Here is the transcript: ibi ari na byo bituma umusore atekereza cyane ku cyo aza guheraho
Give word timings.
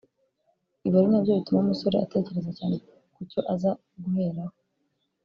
ibi 0.85 0.95
ari 0.99 1.07
na 1.11 1.19
byo 1.23 1.31
bituma 1.37 1.59
umusore 1.61 1.95
atekereza 1.99 2.51
cyane 2.57 2.75
ku 3.13 3.19
cyo 3.29 3.39
aza 3.53 3.71
guheraho 4.03 4.55